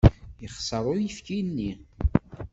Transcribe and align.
Yexṣer 0.43 0.83
uyefki-nni. 0.91 1.71